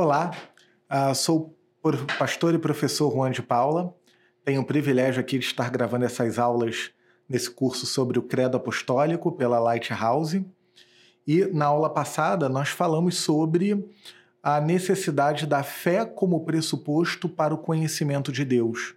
[0.00, 0.30] Olá,
[0.90, 3.94] uh, sou o pastor e professor Juan de Paula.
[4.42, 6.90] Tenho o privilégio aqui de estar gravando essas aulas
[7.28, 10.42] nesse curso sobre o Credo Apostólico pela Lighthouse.
[11.26, 13.86] E na aula passada nós falamos sobre
[14.42, 18.94] a necessidade da fé como pressuposto para o conhecimento de Deus.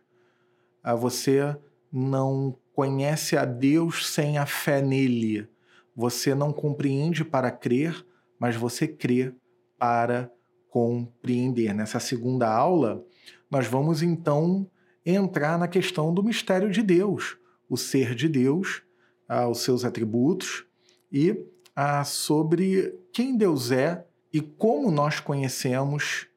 [0.85, 1.53] Uh, você
[1.91, 5.49] não conhece a Deus sem a fé nele.
[5.93, 8.05] Você não compreende para crer,
[8.39, 9.35] mas você crê
[9.77, 10.31] para
[10.73, 11.71] compreender.
[11.71, 13.05] Nessa segunda aula,
[13.47, 14.67] nós vamos então
[15.05, 17.37] entrar na questão do mistério de Deus,
[17.69, 18.81] o ser de Deus,
[19.29, 20.65] ah, os seus atributos
[21.11, 21.45] e
[21.75, 26.27] ah, sobre quem Deus é e como nós conhecemos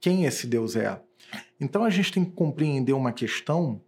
[0.00, 1.00] quem esse Deus é.
[1.60, 3.80] Então a gente tem que compreender uma questão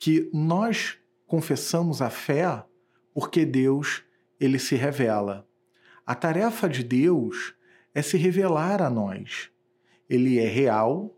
[0.00, 0.98] que nós
[1.28, 2.64] confessamos a fé
[3.14, 4.02] porque Deus
[4.40, 5.46] ele se revela.
[6.04, 7.54] A tarefa de Deus
[7.98, 9.50] é se revelar a nós.
[10.08, 11.16] Ele é real,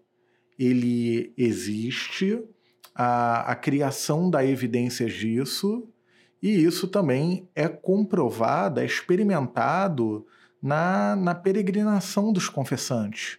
[0.59, 2.43] ele existe,
[2.95, 5.87] a, a criação dá evidências disso,
[6.43, 10.27] e isso também é comprovado, é experimentado
[10.63, 13.39] na, na peregrinação dos confessantes.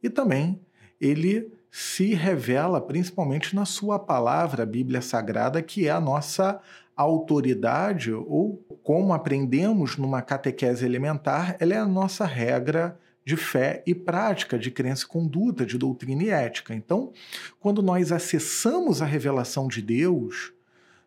[0.00, 0.60] E também
[1.00, 6.60] ele se revela principalmente na sua palavra, a Bíblia Sagrada, que é a nossa
[6.96, 13.94] autoridade, ou como aprendemos numa catequese elementar, ela é a nossa regra de fé e
[13.94, 16.74] prática, de crença e conduta, de doutrina e ética.
[16.74, 17.12] Então,
[17.60, 20.52] quando nós acessamos a revelação de Deus,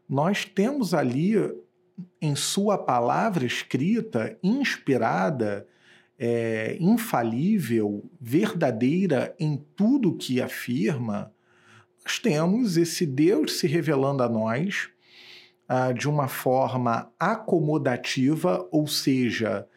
[0.08, 1.34] nós temos ali
[2.22, 5.68] em Sua palavra escrita, inspirada,
[6.18, 11.34] é, infalível, verdadeira em tudo que afirma,
[12.04, 14.90] nós temos esse Deus se revelando a nós
[15.68, 19.68] ah, de uma forma acomodativa, ou seja,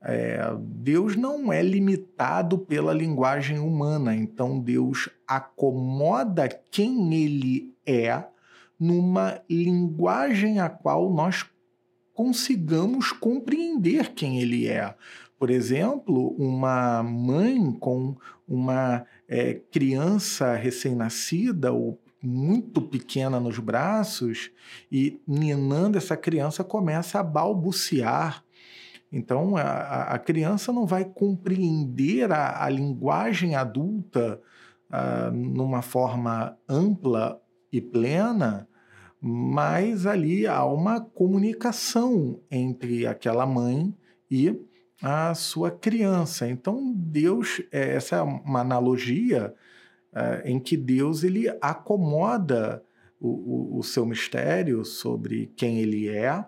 [0.00, 8.24] é, Deus não é limitado pela linguagem humana, então Deus acomoda quem ele é
[8.78, 11.44] numa linguagem a qual nós
[12.14, 14.94] consigamos compreender quem ele é.
[15.38, 24.50] Por exemplo, uma mãe com uma é, criança recém-nascida ou muito pequena nos braços
[24.90, 28.44] e ninando essa criança começa a balbuciar.
[29.10, 34.40] Então a, a criança não vai compreender a, a linguagem adulta
[34.90, 37.40] uh, numa forma ampla
[37.72, 38.68] e plena,
[39.20, 43.94] mas ali há uma comunicação entre aquela mãe
[44.30, 44.60] e
[45.02, 46.48] a sua criança.
[46.48, 49.54] Então Deus, é, essa é uma analogia
[50.18, 52.82] uh, em que Deus ele acomoda
[53.20, 56.44] o, o, o seu mistério sobre quem ele é,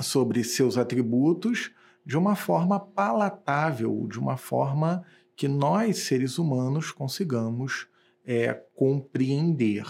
[0.00, 1.70] sobre seus atributos,
[2.04, 5.04] de uma forma palatável, de uma forma
[5.36, 7.86] que nós, seres humanos, consigamos
[8.24, 9.84] é, compreender.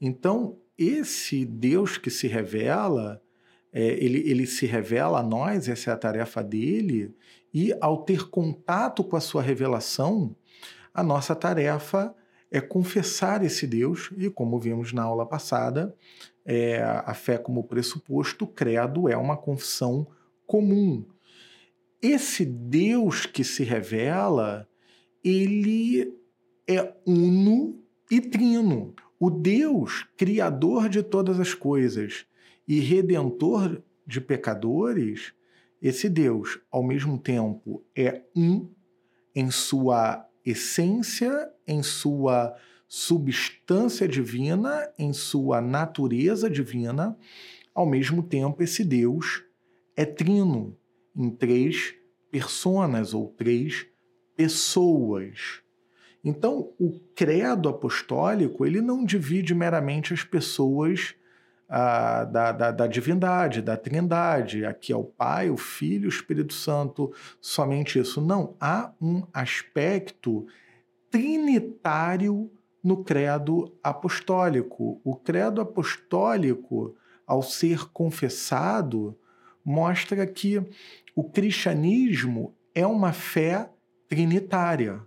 [0.00, 3.20] Então, esse Deus que se revela,
[3.72, 7.14] é, ele, ele se revela a nós, essa é a tarefa dele,
[7.52, 10.36] e ao ter contato com a sua revelação,
[10.92, 12.14] a nossa tarefa
[12.50, 15.94] é confessar esse Deus, e como vimos na aula passada,
[16.44, 20.06] é, a fé como pressuposto, o credo é uma confissão
[20.46, 21.04] comum.
[22.00, 24.66] Esse Deus que se revela,
[25.22, 26.14] ele
[26.66, 28.94] é uno e trino.
[29.20, 32.24] O Deus criador de todas as coisas
[32.66, 35.34] e redentor de pecadores,
[35.82, 38.70] esse Deus, ao mesmo tempo, é um
[39.34, 42.54] em sua essência, em sua
[42.86, 47.16] substância divina, em sua natureza divina,
[47.74, 49.44] ao mesmo tempo esse Deus
[49.96, 50.76] é trino
[51.14, 51.94] em três
[52.30, 53.86] personas ou três
[54.36, 55.60] pessoas.
[56.24, 61.14] Então, o credo apostólico ele não divide meramente as pessoas
[61.68, 64.64] ah, da, da, da, divindade, da trindade.
[64.64, 68.20] Aqui é o Pai, o Filho o Espírito Santo, somente isso.
[68.20, 70.46] Não, há um aspecto
[71.10, 72.50] trinitário
[72.82, 75.00] no credo apostólico.
[75.04, 76.94] O credo apostólico,
[77.26, 79.18] ao ser confessado,
[79.64, 80.62] mostra que
[81.14, 83.68] o cristianismo é uma fé
[84.08, 85.02] trinitária.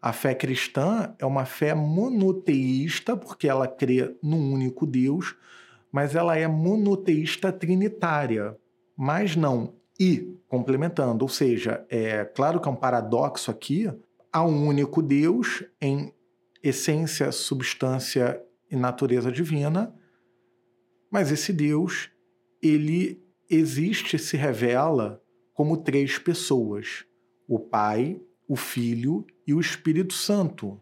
[0.00, 5.34] A fé cristã é uma fé monoteísta, porque ela crê num único Deus,
[5.92, 8.56] mas ela é monoteísta trinitária,
[8.96, 13.92] mas não e complementando, ou seja, é claro que é um paradoxo aqui,
[14.32, 16.14] há um único Deus em
[16.62, 19.94] essência, substância e natureza divina,
[21.10, 22.10] mas esse Deus,
[22.62, 25.20] ele existe, se revela
[25.52, 27.04] como três pessoas:
[27.46, 30.80] o Pai, o Filho e o Espírito Santo.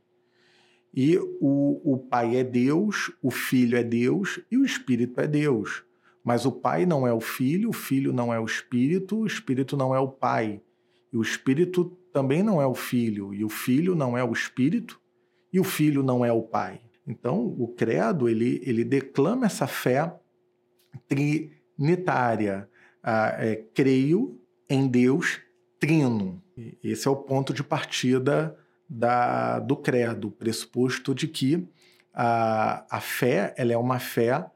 [0.94, 5.84] E o, o Pai é Deus, o Filho é Deus e o Espírito é Deus.
[6.24, 9.76] Mas o Pai não é o Filho, o Filho não é o Espírito, o Espírito
[9.76, 10.60] não é o Pai.
[11.12, 15.00] E o Espírito também não é o Filho, e o Filho não é o Espírito,
[15.52, 16.80] e o Filho não é o Pai.
[17.06, 20.14] Então, o credo, ele, ele declama essa fé
[21.06, 22.68] trinitária.
[23.02, 24.38] Ah, é, creio
[24.68, 25.40] em Deus
[25.78, 26.42] trino.
[26.82, 28.58] Esse é o ponto de partida
[28.88, 31.68] da, do credo, pressuposto de que
[32.12, 34.46] a, a fé ela é uma fé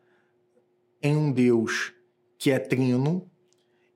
[1.03, 1.93] em um Deus
[2.39, 3.31] que é trino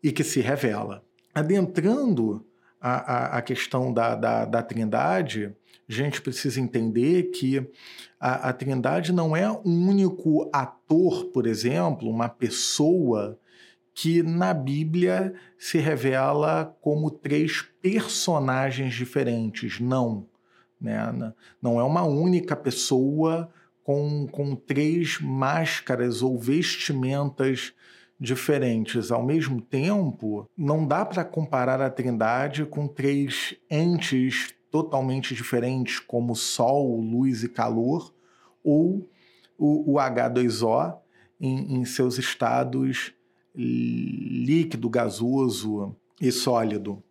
[0.02, 1.04] e que se revela.
[1.34, 2.46] Adentrando
[2.80, 5.54] a, a, a questão da, da, da trindade,
[5.88, 7.64] a gente precisa entender que
[8.18, 13.38] a, a Trindade não é um único ator, por exemplo, uma pessoa
[13.98, 19.80] que na Bíblia se revela como três personagens diferentes.
[19.80, 20.28] Não.
[20.78, 21.32] Né?
[21.62, 23.50] Não é uma única pessoa
[23.82, 27.72] com, com três máscaras ou vestimentas
[28.20, 29.10] diferentes.
[29.10, 36.36] Ao mesmo tempo, não dá para comparar a Trindade com três entes totalmente diferentes, como
[36.36, 38.14] Sol, luz e calor,
[38.62, 39.08] ou
[39.56, 40.98] o, o H2O
[41.40, 43.15] em, em seus estados
[43.56, 47.02] líquido, gasoso e sólido,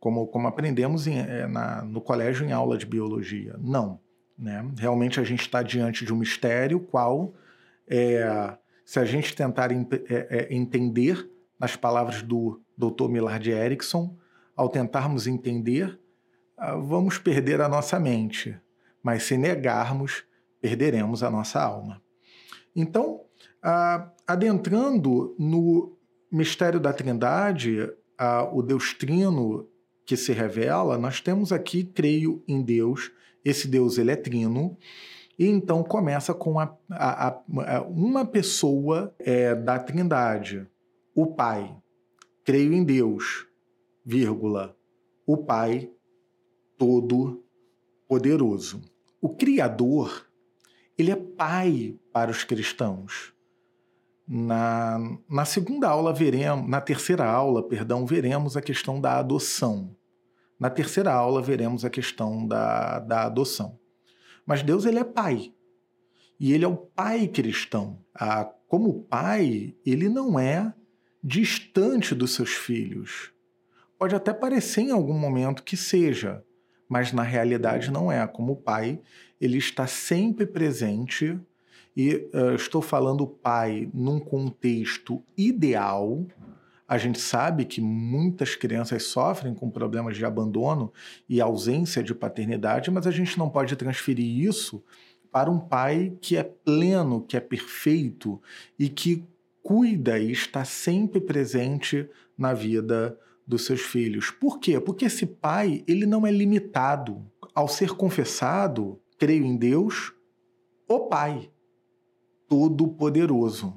[0.00, 3.56] como, como aprendemos em, é, na, no colégio em aula de biologia.
[3.58, 4.00] Não.
[4.36, 4.68] Né?
[4.76, 7.34] Realmente a gente está diante de um mistério, qual,
[7.88, 13.08] é, se a gente tentar é, é, entender, nas palavras do Dr.
[13.08, 14.16] Millard Erickson,
[14.56, 15.98] ao tentarmos entender,
[16.56, 18.58] ah, vamos perder a nossa mente,
[19.02, 20.24] mas se negarmos,
[20.60, 22.02] perderemos a nossa alma.
[22.74, 23.22] Então,
[23.62, 25.96] ah, adentrando no
[26.30, 29.68] mistério da Trindade, ah, o Deus Trino
[30.04, 33.10] que se revela, nós temos aqui, creio em Deus,
[33.44, 34.76] esse Deus ele é trino,
[35.38, 40.66] e então começa com a, a, a, uma pessoa é, da Trindade,
[41.14, 41.76] o Pai.
[42.44, 43.46] Creio em Deus,
[44.04, 44.76] vírgula,
[45.26, 45.90] o Pai
[46.76, 48.82] Todo-Poderoso.
[49.20, 50.28] O Criador,
[50.96, 53.33] ele é Pai para os cristãos.
[54.26, 54.98] Na,
[55.28, 59.94] na segunda aula veremos, na terceira aula, perdão, veremos a questão da adoção.
[60.58, 63.78] Na terceira aula veremos a questão da, da adoção.
[64.46, 65.52] Mas Deus ele é pai.
[66.40, 68.02] E ele é o pai cristão.
[68.14, 70.72] Ah, como pai, ele não é
[71.22, 73.32] distante dos seus filhos.
[73.98, 76.44] Pode até parecer em algum momento que seja,
[76.88, 78.26] mas na realidade não é.
[78.26, 79.00] Como pai,
[79.40, 81.38] ele está sempre presente
[81.96, 86.24] e uh, estou falando pai num contexto ideal.
[86.86, 90.92] A gente sabe que muitas crianças sofrem com problemas de abandono
[91.28, 94.82] e ausência de paternidade, mas a gente não pode transferir isso
[95.32, 98.40] para um pai que é pleno, que é perfeito
[98.78, 99.24] e que
[99.62, 104.30] cuida e está sempre presente na vida dos seus filhos.
[104.30, 104.78] Por quê?
[104.78, 107.24] Porque esse pai, ele não é limitado.
[107.54, 110.12] Ao ser confessado, creio em Deus,
[110.88, 111.50] o Pai
[112.48, 113.74] todo-poderoso.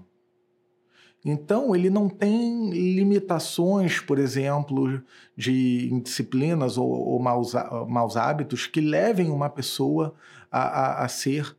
[1.26, 5.02] Então, ele não tem limitações, por exemplo,
[5.36, 7.54] de indisciplinas ou, ou maus,
[7.88, 10.16] maus, hábitos que levem uma pessoa
[10.50, 11.56] a, a, a ser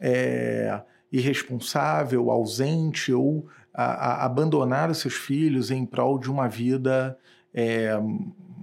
[0.00, 7.16] é, irresponsável, ausente ou a, a, abandonar os seus filhos em prol de uma vida
[7.52, 7.92] é,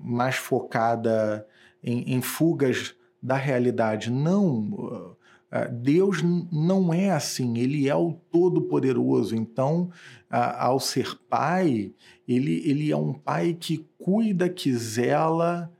[0.03, 1.47] mais focada
[1.81, 4.11] em, em fugas da realidade.
[4.11, 5.15] Não
[5.71, 9.35] Deus não é assim, ele é o Todo-Poderoso.
[9.35, 9.89] Então,
[10.29, 11.91] ao ser pai,
[12.27, 15.71] ele, ele é um pai que cuida, que zela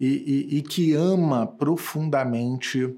[0.00, 0.06] e,
[0.52, 2.94] e, e que ama profundamente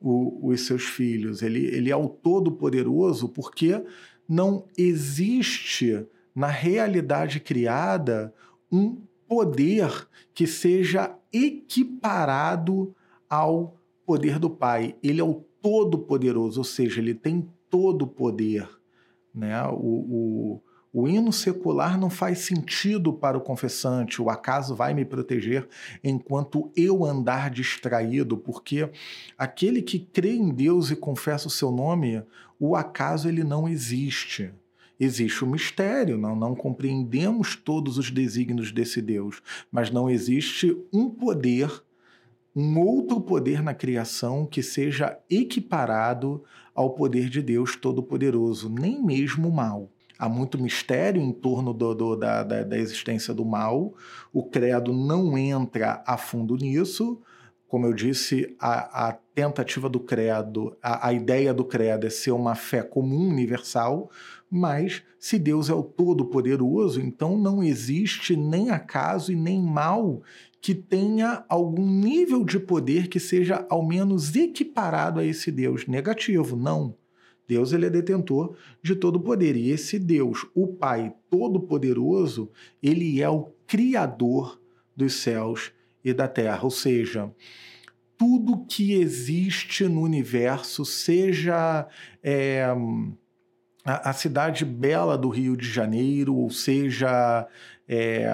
[0.00, 1.42] o, os seus filhos.
[1.42, 3.84] Ele, ele é o Todo-Poderoso porque
[4.28, 8.32] não existe na realidade criada
[8.72, 12.94] um poder que seja equiparado
[13.28, 14.94] ao poder do Pai.
[15.02, 18.68] Ele é o todo-poderoso, ou seja, ele tem todo o poder.
[19.34, 19.62] Né?
[19.68, 25.04] O, o, o hino secular não faz sentido para o confessante, o acaso vai me
[25.04, 25.68] proteger
[26.02, 28.90] enquanto eu andar distraído, porque
[29.36, 32.22] aquele que crê em Deus e confessa o seu nome,
[32.58, 34.50] o acaso ele não existe.
[34.98, 41.10] Existe o mistério, não, não compreendemos todos os desígnios desse Deus, mas não existe um
[41.10, 41.70] poder
[42.56, 46.42] um outro poder na criação que seja equiparado
[46.74, 49.90] ao poder de Deus Todo-Poderoso, nem mesmo o mal.
[50.18, 53.92] há muito mistério em torno do, do, da, da, da existência do mal.
[54.32, 57.20] O credo não entra a fundo nisso.
[57.68, 62.30] Como eu disse, a, a tentativa do credo, a, a ideia do credo é ser
[62.30, 64.10] uma fé comum, universal,
[64.50, 70.22] mas se Deus é o Todo-Poderoso, então não existe nem acaso e nem mal
[70.66, 76.56] que tenha algum nível de poder que seja ao menos equiparado a esse Deus negativo.
[76.56, 76.96] Não.
[77.46, 79.54] Deus ele é detentor de todo poder.
[79.54, 82.50] E esse Deus, o Pai Todo-Poderoso,
[82.82, 84.60] ele é o Criador
[84.96, 85.70] dos céus
[86.04, 86.64] e da terra.
[86.64, 87.32] Ou seja,
[88.18, 91.86] tudo que existe no universo, seja
[92.20, 92.64] é,
[93.84, 97.46] a, a, cidade bela do Rio de Janeiro, ou seja,
[97.88, 98.28] é,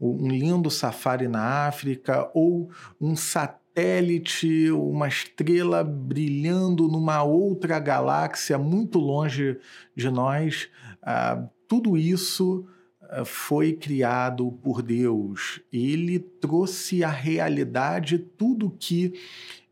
[0.00, 2.70] um lindo safari na África, ou
[3.00, 9.58] um satélite uma estrela brilhando numa outra galáxia muito longe
[9.96, 10.68] de nós.
[11.02, 12.64] Ah, tudo isso
[13.02, 15.60] ah, foi criado por Deus.
[15.72, 19.14] Ele trouxe à realidade tudo que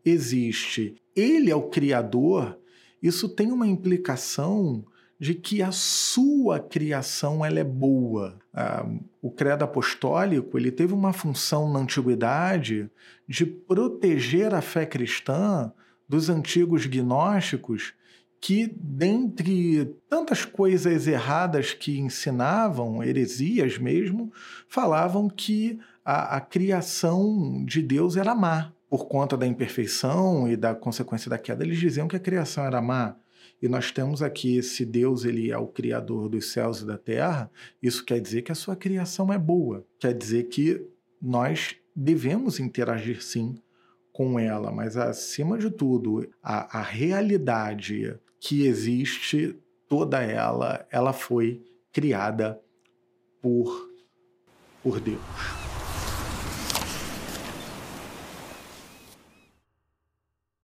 [0.03, 0.95] existe.
[1.15, 2.57] Ele é o Criador.
[3.01, 4.83] Isso tem uma implicação
[5.23, 8.37] de que a sua criação ela é boa.
[8.53, 8.85] Ah,
[9.21, 12.91] o credo apostólico ele teve uma função na antiguidade
[13.25, 15.71] de proteger a fé cristã
[16.09, 17.93] dos antigos gnósticos
[18.41, 24.29] que, dentre tantas coisas erradas que ensinavam, heresias mesmo,
[24.67, 28.73] falavam que a, a criação de Deus era má.
[28.89, 32.81] Por conta da imperfeição e da consequência da queda, eles diziam que a criação era
[32.81, 33.15] má
[33.63, 37.49] e nós temos aqui esse Deus, ele é o criador dos céus e da terra,
[37.81, 39.87] isso quer dizer que a sua criação é boa.
[39.97, 40.85] Quer dizer que
[41.21, 43.55] nós devemos interagir sim
[44.11, 49.55] com ela, mas acima de tudo, a, a realidade que existe,
[49.87, 52.59] toda ela, ela foi criada
[53.41, 53.89] por,
[54.83, 55.62] por Deus.